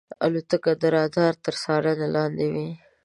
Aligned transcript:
الوتکه 0.25 0.71
د 0.81 0.83
رادار 0.95 1.33
تر 1.45 1.53
څارنې 1.61 2.07
لاندې 2.15 2.45
وي. 2.53 2.69